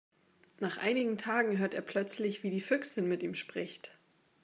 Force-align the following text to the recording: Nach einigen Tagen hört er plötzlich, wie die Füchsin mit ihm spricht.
Nach 0.59 0.79
einigen 0.79 1.19
Tagen 1.19 1.59
hört 1.59 1.75
er 1.75 1.83
plötzlich, 1.83 2.41
wie 2.41 2.49
die 2.49 2.61
Füchsin 2.61 3.07
mit 3.07 3.21
ihm 3.21 3.35
spricht. 3.35 3.91